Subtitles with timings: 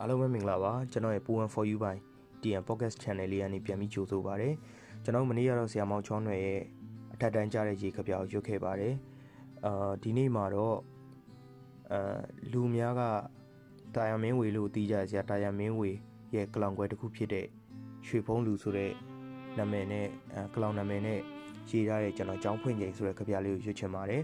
[0.00, 1.96] အားလုံးပဲမင်္ဂလာပါကျွန်တော်ရဲ့ Poem for You by
[2.42, 4.50] TN Podcast Channel လေးကနေပြန်ပြီးကြိုဆိုပါရစေ
[5.04, 6.60] ကျွန်တော်မနေ့ကတော့ဆရာမောင်ချောင်းတွေရဲ့
[7.14, 8.94] အထက်တန်းကြားတဲ့ရေခပြောက်ရွတ်ခဲ့ပါတယ်
[9.66, 10.76] အာဒီနေ့မှာတော့
[11.92, 12.18] အာ
[12.52, 13.02] လူများက
[13.96, 15.90] တာယာမင်းဝေလို့တီးကြဆရာတာယာမင်းဝေ
[16.34, 17.46] ရဲ့ကလောင်ကွယ်တစ်ခုဖြစ်တဲ့
[18.06, 18.92] ရွှေဖုံးလူဆိုတဲ့
[19.58, 20.06] နာမည်နဲ့
[20.54, 21.20] ကလောင်နာမည်နဲ့
[21.70, 24.22] ရေးထားတဲ့ကျွန်တော်ចောင်းဖွင့်ချိန်ဆိုတဲ့ခပြလေးကိုရွတ်ချင်ပါတယ်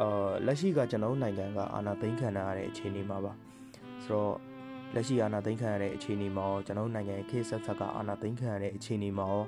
[0.00, 3.32] အာလက်ရှိကကျွန်တော်နိုင်ငံကအာဏာသိမ်းခံရတဲ့အခြေအနေမှာပါ
[4.04, 4.34] ဆိုတော့
[4.94, 9.44] လက်ရှိအာဏာသိမ်းခံရတဲ့အခြေအနေမှာရောကျွန်တော်နိုင်ငံခေတ်ဆက်ဆက်ကအာဏာသိမ်းခံရတဲ့အခြေအနေမှာရော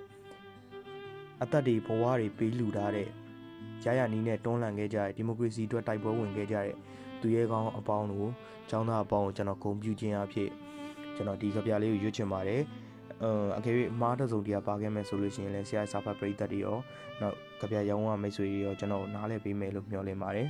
[1.43, 3.09] အသက်တွေဘဝတွေပေးလူထားတဲ့
[3.85, 6.75] ရရနီးနဲ့တွန်းလှန်ခဲ့ကြတဲ့ဒီမိုကရေစီအတွက်တိုက်ပွဲဝင်ခဲ့ကြတဲ့
[7.21, 8.29] သူရဲကောင်းအပေါင်းတို့
[8.71, 10.51] ចောင်းသားအပေါင်းကိုကျွန်တော်ဂုဏ်ပြုခြင်းအဖြစ်
[11.17, 12.63] ကျွန်တော်ဒီကပြလေးကိုရွတ်ချင်ပါတယ်
[13.57, 16.77] အကယ်၍မားတစုံတရားပါခဲ့မယ်ဆိုလို့ရှိရင်လည်းဆရာစာဖတ်ပရိသတ်တွေရော
[17.21, 20.49] နောက်ကပြရောင်းဝမိတ်ဆွေတွေရောကျွန်တော်နားလည်ပေးမယ်လို့မျှော်လင့်ပါတယ်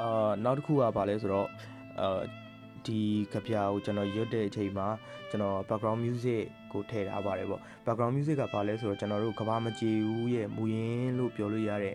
[0.00, 1.48] အာနောက်တစ်ခုကပါလဲဆိုတော့
[2.00, 2.20] အာ
[2.86, 3.00] ဒီ
[3.32, 4.86] ကပြာကိုကျွန်တော်ရွတ်တဲ့အချိန်မှာ
[5.30, 11.94] ကျွန်တော် background music ကိုထည့်ထားပါတယ်ပေါ့ background music ကဘာလဲဆိုတော့ကျွန်တော်တို့ကဘာမကြေဘူးရဲ့မူရင်းလို့ပြောလို့ရတဲ့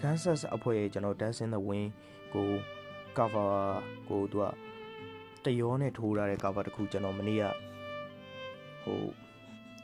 [0.00, 1.88] Kansas အဖွဲ့ရဲ့ကျွန်တော် Dance in the Wind
[2.34, 2.48] ကို
[3.16, 3.50] cover
[4.08, 4.46] ကိုသူက
[5.44, 7.44] တရောနဲ့ထိုးထားတဲ့ cover တခုကျွန်တော်မနေ့က
[8.82, 9.00] ဟို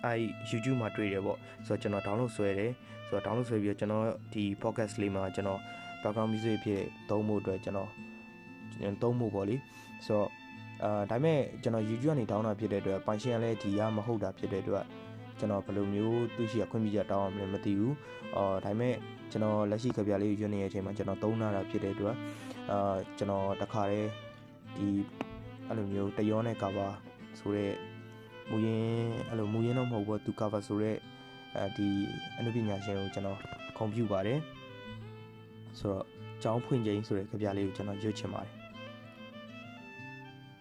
[0.04, 0.12] အဲ
[0.50, 2.72] YouTube မှာတွေ့တယ်ပေါ့ဆိုတော့ကျွန်တော် download ဆွဲတယ်
[3.08, 5.60] ဆိုတော့ download ဆွဲပြီးတော့ကျွန်တော်ဒီ podcast လေးမှာကျွန်တော်
[6.02, 7.90] background music ဖြစ်သုံးဖို့အတွက်ကျွန်တော်
[9.02, 9.56] သုံးဖို့ပေါ့လေ
[10.06, 10.28] ဆိုတော့
[10.84, 14.84] အာဒါပေမဲ့ကျွန်တော် YouTube ကနေတောင်းတာဖြစ်တဲ့အတွက်ပိုင်ရှင်ကလည်းဒီရမဟုတ်တာဖြစ်တဲ့အတွက်
[15.38, 17.94] ကျွန်တော်ဘယ်လိုမျိုးသူရှိရခွင့်ပြုချက်တောင်းအောင်လည်းမသိဘူး
[18.36, 18.94] အော်ဒါပေမဲ့
[19.30, 22.14] ကျွန်တော်လက်ရှိကြပြလေးရွတ်နေတဲ့အချိန်မှာကျွန်တော်သုံးလာတာဖြစ်တဲ့အတွက်
[22.70, 24.10] အာကျွန်တော်တခါတည်း
[24.76, 24.88] ဒီ
[25.68, 26.90] အဲ့လိုမျိုးတရောနဲ့ cover
[27.38, 27.74] ဆိုတော့
[28.50, 30.98] မူရင်းအဲ့လိုမူရင်းတော့မဟုတ်ဘူးသူ cover ဆိုတော့
[31.56, 31.88] အဲဒီ
[32.38, 33.38] အနုပညာရှင်ကိုကျွန်တော်
[33.76, 34.38] ခွန်ပြုပါတယ်
[35.78, 36.04] ဆိုတော့
[36.42, 38.65] ကျောင်းဖွင့်ချိန်ဆိုတဲ့ကြပြလေးကိုကျွန်တော်ရွတ်ချင်ပါတယ်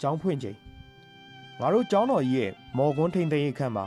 [0.06, 0.58] ကျောင်းဖွင့်ချိန်
[1.60, 3.86] ငါတို့ကျောင်းတော်ကြီးရဲ့မော်ကွန်းထိန်သိမ်းအခန်းမှာ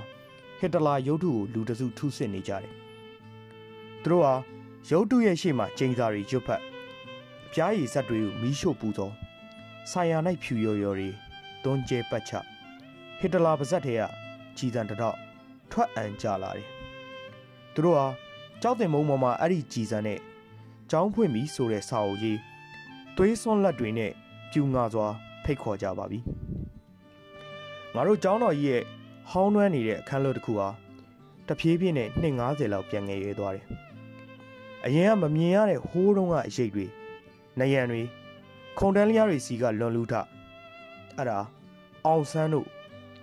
[0.59, 2.73] ဟစ်တလာရုပ်ထုကိုလူတစုထုစစ်နေကြတယ်။
[4.03, 4.35] သူတို့ဟာ
[4.91, 6.63] ရုပ်ထုရဲ့ရှေ့မှာကျင်းစာတွေရွတ်ဖတ်
[7.47, 9.15] အပြားရည်ဇက်တွေကိုမီးရှို့ပူဇော်
[9.91, 11.09] ဆိုင်ယာ၌ဖြူရော်ရော်တွေ
[11.63, 12.33] တွန်းကျဲပတ်ချ
[13.19, 14.03] ဟစ်တလာပါဇက်ထဲက
[14.57, 15.17] ကြည်တံတတော့
[15.71, 16.67] ထွက်အံကြလာတယ်။
[17.75, 18.07] သူတို့ဟာ
[18.63, 20.19] ကြောက်တင်မုံပေါ်မှာအဲ့ဒီကြည်စံနဲ့
[20.91, 22.39] ကျောင်းဖွင့်ပြီးဆိုတဲ့စာအုပ်ကြီး
[23.17, 24.13] သွေးစွန်းလက်တွေနဲ့
[24.53, 25.09] ပြူငါစွာ
[25.49, 26.19] ဖိတ်ခေါ်ကြပါပြီ
[27.95, 28.83] ငါတို့ကျောင်းတော်ကြီးရဲ့
[29.31, 30.69] ဟောင်းနှွမ်းနေတဲ့အခန်းလွတ်တစ်ခုဟာ
[31.49, 33.65] တဖြည်းဖြည်းနဲ့250လောက်ပြန်ငယ်ရွယ်သွားတယ်
[34.85, 36.87] အရင်ကမမြင်ရတဲ့ဟိုးတုံးကအရေးတွေ
[37.59, 38.03] နယံတွေ
[38.79, 40.15] ခုံတန်းလျားတွေစီကလွန်လူထ
[41.17, 41.39] အဲ့ဒါ
[42.07, 42.67] အောင်ဆန်းတို့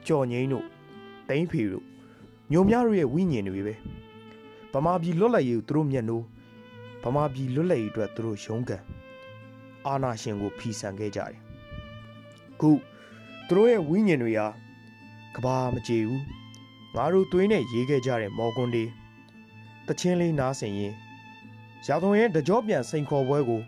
[0.07, 0.65] ကြော်ငိမ့်တို့
[1.29, 1.85] တိမ့်ဖေတို့
[2.51, 3.73] ညုံများတို့ရဲ့ဝိညာဉ်တွေပဲ
[4.73, 6.25] ဗမာပြည်လွတ်လပ်ရေးကိုသူတို့မျက်နှိုး
[7.03, 8.83] ဗမာပြည်လွတ်လပ်ရေးအတွက်သူတို့ရုန်းကန်
[9.87, 11.44] အာနာရှင်ကိုဖီဆန်ခဲ့ကြတယ်
[12.61, 12.71] ခု
[13.47, 14.47] သူတို့ရဲ့ဝိညာဉ်တွေဟာ
[15.35, 16.23] ကဘာမကြေဘူး
[16.95, 18.83] ငါတို့သွေးနဲ့ရေးခဲ့ကြတဲ့မော်ကွန်ဒီ
[19.87, 20.93] တချင်းလေးနားဆင်ရင်
[21.87, 23.61] ရာသွန်ရဲ့တကြောပြန်စိန်ခေါ်ပွဲကို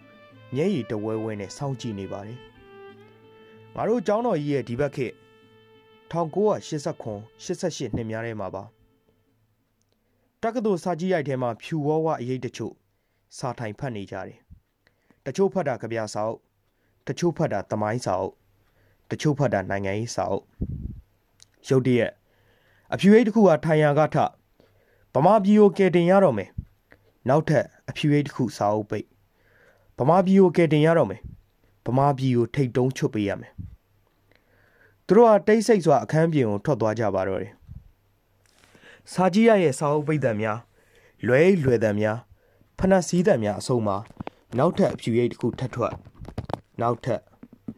[0.55, 2.39] မျက်ရည်တဝဲဝဲနဲ့စောင့်ကြည့်နေပါတယ်
[3.75, 5.13] ငါတို့ကျောင်းတော်ကြီးရဲ့ဒီဘက်ခေတ်
[6.11, 8.63] 1989 88နှစ်များထဲမှာပါ
[10.43, 12.73] တက္ကသိုလ်စာကြည့်ရိုက်ထဲမှာဖြူဝဝအရေးတချို့
[13.37, 14.37] စာထိုင်ဖတ်နေကြတယ်
[15.25, 16.39] တချို့ဖတ်တာကြပြစာအုပ်
[17.07, 18.35] တချို့ဖတ်တာသမိုင်းစာအုပ်
[19.09, 20.45] တချို့ဖတ်တာနိုင်ငံရေးစာအုပ်
[21.67, 22.11] ရုတ်တရက်
[22.93, 24.17] အဖြူရိတ်တစ်ခုဟာထိုင်ရာကထ
[25.13, 26.49] ဗမာပြည်ကိုကယ်တင်ရတော့မယ်
[27.29, 29.05] နောက်ထပ်အဖြူရိတ်တစ်ခုစာအုပ်ပိတ်
[29.97, 31.21] ဗမာပြည်ကိုကယ်တင်ရတော့မယ်
[31.85, 33.51] ဗမာပြည်ကိုထိတ်တုံးချွတ်ပေးရမယ်
[35.05, 37.53] သူတို့ဟာတိတ်ဆိတ်စွာအခန်းပြင်ကိုထွက်သွားကြပါတော့တယ်
[39.13, 40.59] စာကြီးရရဲ့စာအုပ်ပိတ်တံများ
[41.27, 42.17] လွဲလွယ်တံများ
[42.79, 43.97] ဖနက်စည်းတံများအစုံမှာ
[44.57, 45.93] နောက်ထပ်အဖြူရိတ်တစ်ခုထပ်ထွက်
[46.81, 47.21] နောက်ထပ်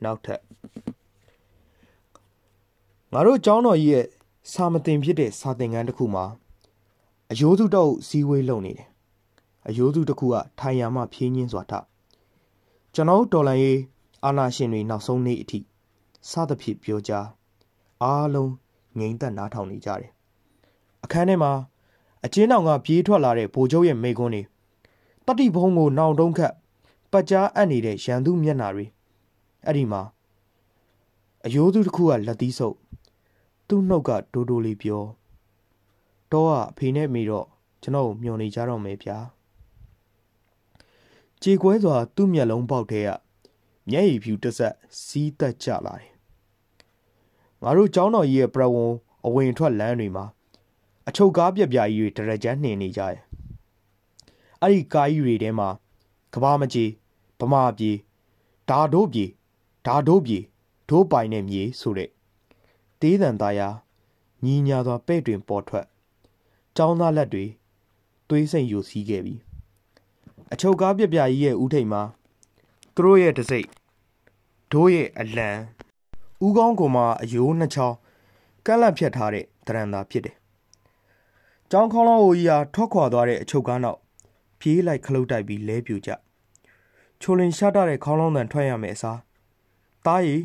[0.03, 0.41] နောက်ထပ်
[3.13, 4.05] ငါတို့ကျောင်းတော်ကြီးရဲ့
[4.51, 6.25] စာမတင်ဖြစ်တဲ့စာသင်ခန်းတစ်ခုမှာ
[7.31, 8.87] အယိုးစုတော့စီဝေးလုံနေတယ်
[9.67, 11.73] အယိုးစုတစ်ခုကထိုင်ရမှဖြင်းချင်းစွာထ
[12.93, 13.79] ကျွန်တော်တော်လန်ရေး
[14.23, 15.59] အာနာရှင်တွေနောက်ဆုံးနေ့အထိ
[16.29, 17.27] စသဖြင့်ပြောကြား
[18.03, 18.51] အားလုံး
[18.97, 20.11] ငြိမ်သက်နားထောင်နေကြတယ်
[21.03, 21.51] အခန်းထဲမှာ
[22.25, 24.43] အချင်းတော်ကပြေးထွက်လာတဲ့ဗိုလ်ချုပ်ရဲ့မိကွန်းတွေ
[25.25, 26.53] တတိဘုံကိုနောင်တုံးခတ်
[27.11, 28.85] ပတ်ကြားအပ်နေတဲ့ရန်သူမျက်နာတွေ
[29.65, 30.01] အဲ့ဒီမှာ
[31.45, 32.77] အယိုးသူတစ်ခုကလက်သီးဆုပ်
[33.69, 35.03] သူ့နှုတ်ကဒိုးဒိုးလေးပြော
[36.31, 37.47] တော့ကအဖေနဲ့မိတော့
[37.81, 39.17] ကျွန်တော်မျောနေကြတော့မယ်ဗျာ
[41.41, 43.09] ကြေကွဲစွာ သူ့မျက်လုံးပေါက်ထဲက
[43.89, 46.11] မျက်ရည်ဖြူတစ်ဆက်စီးတက်ကြလာတယ်
[47.63, 48.93] ငါတို့ကျောင်းတော်ကြီးရဲ့ပြဝန်
[49.25, 50.25] အဝင်ထွက်လမ်းတွေမှာ
[51.07, 53.17] အချုပ်ကားပြပြကြီးတွေတရကြမ်းနှင်နေကြတယ်
[54.61, 55.69] အဲ့ဒီကားကြီးတွေထဲမှာ
[56.33, 56.89] ကဘာမကြီး
[57.39, 57.97] ဗမာပြည်
[58.69, 59.29] ဓာတို့ပြည်
[59.85, 60.43] ဓာတို့ပြည်
[60.89, 62.09] ဒိုးပိုင်တဲ့မြေဆိုတဲ့
[63.01, 63.69] တေးတန်သားယာ
[64.45, 65.85] ညီညာစွာပဲ့တွင်ပေါ်ထွက်
[66.77, 67.45] ចောင်းသားလက်တွေ
[68.29, 69.35] သွေးစိမ်ယူစီးခဲ့ပြီ
[70.53, 72.01] အချုပ်ကားပြပြကြီးရဲ့ဥထိတ်မှာ
[72.95, 73.65] သူတို့ရဲ့တစိ့
[74.71, 75.49] ဒိုးရဲ့အလံ
[76.45, 77.95] ဥကောင်းကောင်မှာအယိုးနှစ်ချောင်း
[78.65, 80.35] ကန့်လန့်ဖြတ်ထားတဲ့တရံသာဖြစ်တယ်။
[81.71, 83.99] ကျောင်းခေါင်းလောင်းအိုကြီးဟာထွက်ခွာသွားတဲ့အချုပ်ကားနောက်
[84.59, 86.09] ပြေးလိုက်ခလုတ်တိုက်ပြီးလဲပြူကြ။
[87.21, 89.17] ချိုလင်ရှားတဲ့ခေါင်းလောင်းတန်ထွက်ရမယ်အစား။
[90.05, 90.35] တားရီ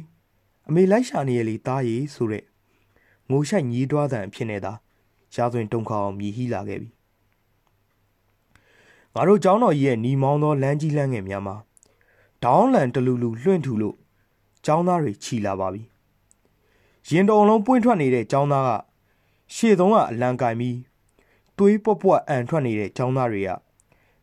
[0.69, 2.44] အမေလိုက်ရှာနေရလေတားရီဆိုတဲ့
[3.31, 4.72] ငိုရှိုက်ညီးတွားတန်ဖြစ်နေတာ
[5.34, 6.88] ရာသွင်းတုံခါအောင်မြည်ဟိလာခဲ့ပြီ။
[9.14, 11.56] ငါတို့ကျောင်းတော်ကြီးရဲ့ညီမောင်းသောလမ်းကြီးလမ်းငယ်များမှာ
[12.44, 13.96] ဒေါင်းလန်တလူလူလွှင့်ထူလို့
[14.64, 15.82] ကျောင်းသားတွေခြီလာပါပြီ။
[17.08, 18.70] ရင်တုံလုံးပွင့်ထွက်နေတဲ့ကျောင်းသားက
[19.55, 20.78] ရှေ့ဆုံးကအလံကင်ပြီး
[21.56, 23.50] သွေးပွက်ပွက်အန်ထွက်နေတဲ့ကျောင်းသားတွေက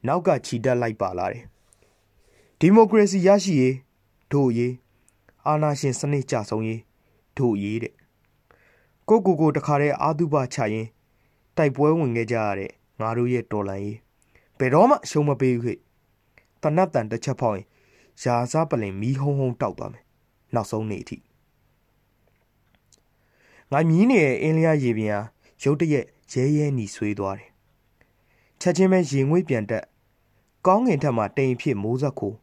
[0.08, 1.44] နောက်ကခြီတက်လိုက်ပါလာတယ်။
[2.60, 3.76] ဒီမိုကရေစီရရှိရေး
[4.32, 4.74] တို့ရေး
[5.48, 6.82] အာဏာရှင်စနစ်ကြဆုံးရေး
[7.38, 7.94] တို့ရေးတဲ့
[9.08, 10.88] ကိုကိုကိုတခါတည်းအာတုပချရင်
[11.58, 13.98] တိုက်ပွဲဝင်ခဲ့ကြရတဲ့ငါတို့ရဲ့တော်လန်ရေး
[14.58, 15.74] ဘယ်တော့မှရှုံးမပေးဘူးခေ
[16.62, 17.66] တနတ်တန်တစ်ချက်ဖောက်ရင်
[18.24, 20.04] ရာစားပလင်မီးဟုံးဟုံးတောက်သွားမယ်
[20.54, 21.18] နောက်ဆုံးနေ့အထိ
[23.72, 25.22] ငါမြင်းနေရဲ့အင်းလျားရေပြင်ဟာ
[25.64, 27.50] ရုတ်တရက်ရဲရဲနီဆွေးသွားတယ်
[28.62, 29.86] ချက်ချင်းပဲရေငွေ့ပြန်တက်
[30.68, 32.34] ကောင်းငင်ထက်မှတိမ်ဖြစ်မိုးဆက်ကို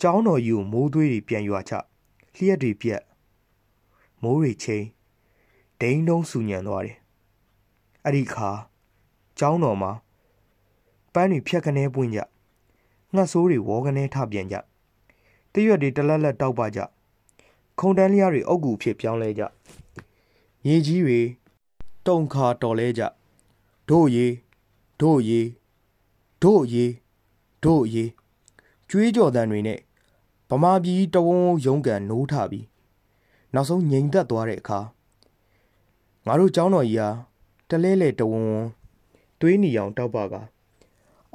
[0.00, 1.72] ကျောင်းတော်ယူမိုးသွေးတွေပြန်ရွာချ
[2.36, 3.02] လျှက်တွေပြက်
[4.22, 4.86] မိုးတွေချင်း
[5.80, 6.96] ဒိန်းတုံးဆူညံသွားတယ်
[8.04, 8.50] အဲ့ဒီခါ
[9.38, 9.92] ကျောင်းတော်မှာ
[11.12, 12.20] ပန်းတွေဖြက်ကနေပွင့်ကြ
[13.14, 14.56] ငှက်ဆိုးတွေဝေါကနေထပြန်ကြ
[15.52, 16.80] တရွက်တွေတလက်လက်တောက်ပါကြ
[17.78, 19.42] ခုံတန်းလျားတွေအုပ်ကူဖြစ်ပြောင်းလဲကြ
[20.66, 21.20] ရေကြီးတွေ
[22.06, 23.02] တုံခါတော်လဲကြ
[23.88, 24.26] တို့ရေ
[25.00, 25.40] တို့ရေ
[26.42, 26.86] တို့ရေ
[27.64, 28.04] တို့ရေ
[28.88, 29.78] ကျွေးကြော်တန်တွေနဲ့
[30.51, 32.65] ဗမာပြည်တဝုံရုံးကန်နိုးထပြီး
[33.53, 34.79] နောက်ဆုံးငြိမ်သက်သွားတဲ့အခါ
[36.25, 37.09] ငါတို့เจ้าတော်ကြီးဟာ
[37.69, 38.63] တလဲလဲတဝုံဝုံ
[39.39, 40.35] သွေးနီအောင်တောက်ပါက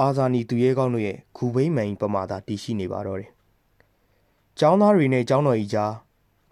[0.00, 3.30] အာဇာနီသူရဲကောင်းတို့ရဲ့ခူဘိမ့်မှန်ပမာသာတည်ရှိနေပါတော့တယ်။
[4.58, 5.92] ကျောင်းသားတွေနဲ့ကျောင်းတော်ကြီးကြား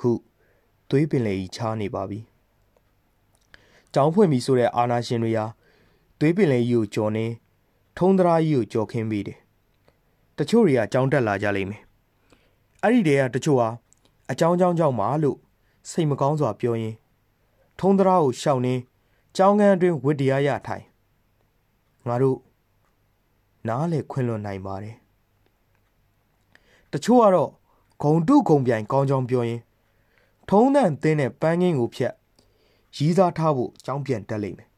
[0.00, 0.10] ခု
[0.90, 2.20] သွေးပင်လေကြီးချားနေပါပြီ။
[3.94, 5.46] ကျောင်းဖွင့်ပြီဆိုတဲ့အာနာရှင်တွေဟာ
[6.18, 7.26] သွေးပင်လေကြီးကိုကြော်နေ
[7.98, 9.38] ထုံးသရာကြီးကိုကြော်ခင်းပေးတယ်။
[10.38, 11.82] တချို့တွေကကြောင်းတက်လာကြလိမ့်မယ်။
[12.87, 13.69] အဲ့ဒီတည်းကတချို့ဟာ
[14.31, 15.37] အကြောင်းကြောင်းကြောင့်ပါလို့
[15.89, 16.95] စိတ်မကောင်းစွာပြောရင်း
[17.79, 18.73] ထုံးသရာကိုရှောင်နေ
[19.35, 20.83] ကျောင်းကန်းအတွင်းဝစ်တရားရထိုင်
[22.07, 22.37] ငါတို့
[23.67, 24.95] နားလေခွင့်လွန်နိုင်ပါတယ်
[26.91, 27.51] တချို့ကတော့
[28.01, 29.61] ဂုံတုဂုံပြိုင်ကောင်းကြောင်းပြောရင်
[30.49, 32.13] ထုံးတန်တင်းတဲ့ပန်းငင်းကိုဖြတ်
[32.95, 34.69] ရီးစားထားဖို့ကြောင်းပြန်တက်လိမ့်မယ်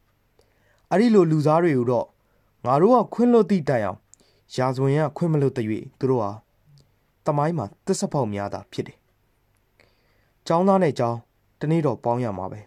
[0.89, 2.07] အဲ့ဒီလိုလူသားတွေကိုတော့
[2.65, 4.00] ငါတို့ကခွင့်လွတ်သည့်တိုင်အောင်
[4.56, 5.65] ရာဇဝင်ကခွင့်မလွတ်တဲ့၍
[6.00, 6.31] သူတို့ဟာ
[7.27, 8.97] တမိုင်းမှာတစ္ဆဖောက်များတာဖြစ်တယ်။
[10.47, 11.18] ကျောင်းသားနဲ့ကျောင်း
[11.59, 12.59] တနေ့တော့ပေါင်းရမှာပဲ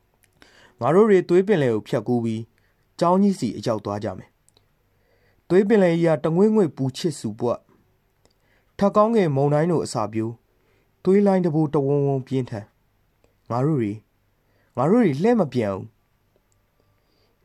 [0.80, 2.42] ။ငါတို့တွေသွေးပင်လယ်ကိုဖြတ်ကူးပြီး
[2.98, 4.30] ကျောင်းကြီးစီအရောက်သွားကြမယ်။
[5.48, 7.60] သွေးပင်လယ်ကြီးကတငွေ့ငွေ့ပူချစ်စုပွက်
[8.78, 10.32] ထက်ကောင်းငယ်မုံတိုင်းတို့အစာပြိုး
[11.04, 12.66] သွေးလိုင်းတဘူတဝုံဝုံပြင်းထန်
[13.50, 13.92] ငါတို့တွေ
[14.76, 15.86] ငါတို့တွေလှဲ့မပြန်ဘူး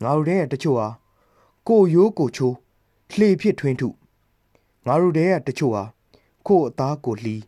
[0.03, 0.88] ငါတို့တဲ့တချို့ဟာ
[1.67, 2.55] ကိုရိုးကိုချိုး
[3.17, 3.89] လှေဖြစ်ထွင်းထု
[4.88, 5.83] ငါတို့တဲ့တချို့ဟာ
[6.47, 7.43] ကို့အသားကိုလှီး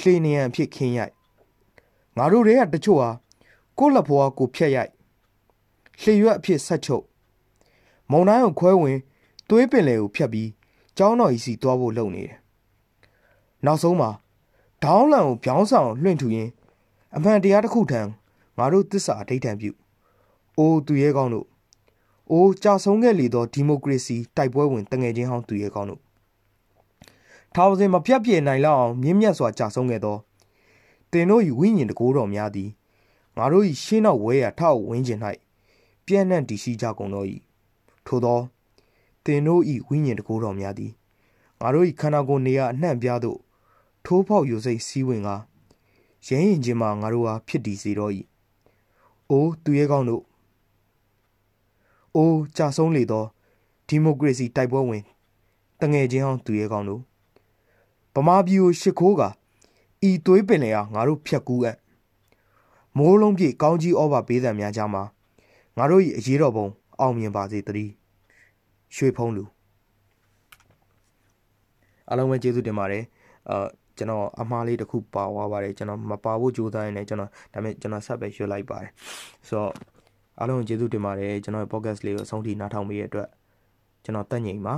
[0.00, 1.14] လှေနေရန်ဖြစ်ခင်းရိုက်
[2.16, 3.10] ငါတို့တဲ့တချို့ဟာ
[3.78, 4.92] ကို့လက်ဘွားကိုဖြက်ရိုက်
[6.00, 7.04] လှေရွက်အဖြစ်ဆက်ချုပ်
[8.10, 8.98] မုံတိုင်းကိုခွဲဝင်
[9.48, 10.48] သွေးပင်လေကိုဖြတ်ပြီး
[10.96, 12.36] ကျောင်းတော်ကြီးစီသွားဖို့လုပ်နေတယ်
[13.64, 14.10] နောက်ဆုံးမှာ
[14.84, 16.50] ဒေါင်းလန်ကိုပြောင်းဆောင်လွှင့်ထူရင်း
[17.16, 18.00] အမှန်တရားတစ်ခုထံ
[18.58, 19.70] ငါတို့သစ္စာအဋိဌံပြု
[20.58, 21.46] အိုးသူရဲကောင်းတို့
[22.30, 26.00] အိုးကြာဆုံးခဲ့လေသောဒီမိုကရေစီတိုက်ပွဲဝင်တငယ်ချင်းဟောင်းသူရဲကောင်းတို့
[27.54, 30.16] ထာဝစဉ်မပြတ်ပြေနိုင်လောက်အောင်မြင့်မြတ်စွာကြာဆုံးခဲ့သော
[31.12, 32.70] တင်တို့၏ဝိညာဉ်တကိုးတော်များသည်
[33.36, 35.20] ငါတို့၏ရှင်းနောက်ဝဲရထောက်ဝင်းကျင်၌
[36.06, 37.24] ပြန့်နှံ့တည်ရှိကြကုန်သော၏
[38.06, 38.40] ထို့သော
[39.24, 40.92] တင်တို့၏ဝိညာဉ်တကိုးတော်များသည်
[41.60, 43.38] ငါတို့၏ခန္ဓာကိုယ်နေရာအနှံ့ပြားသို့
[44.04, 45.28] ထိုးဖောက်ယူစိတ်စည်းဝင်က
[46.26, 48.12] ရဲရင်ချင်းမှငါတို့ဟာဖြစ်တည်စေတော့၏
[49.30, 50.22] အိုးသူရဲကောင်းတို့
[52.16, 53.24] အိုးကြာဆုံးလေသော
[53.88, 55.02] ဒီမိုကရေစီတိုက်ပွဲဝင်
[55.80, 57.02] တငယ်ချင်းဟောင်းသူရဲကောင်းတို့
[58.14, 59.22] ဗမာပြည်ကိုရှ िख ိုးက
[60.08, 61.76] ဤသွေးပင်လေအားငါတို့ဖြတ်ကူးအပ်
[62.98, 65.02] မိုးလုံးပြည့်ကောင်းကြီးဩဘာပေးသံများကြမှာ
[65.78, 66.66] ငါတို့၏အရေးတော်ပုံ
[67.00, 67.92] အောင်မြင်ပါစေတည်း
[68.94, 69.44] ရွှေဖုံးလူ
[72.08, 73.04] အားလုံးပဲကျေးဇူးတင်ပါတယ်
[73.50, 73.66] အာ
[73.96, 78.90] ကျွန်တော်အမှားလေးတစ်ခုပါသွားပါတယ်ကျွန်တော်မပါဖို့ကြိုးစားရင်းနဲ့ကျွန်တော်ဒါပေမဲ့ကျွန်တော်ဆက်ပဲရွှေ့လိုက်ပါတယ်
[79.48, 79.72] ဆိုတော့
[80.38, 83.28] အားလုံးကျေးဇူးတင်ပါတယ်ကျွန်တော်ရဲ့ podcast လေးကိုအဆုံးထိနားထောင်ပေးရတဲ့အတွက်
[84.04, 84.74] ကျွန်တော်တက်ငိမ်ပါ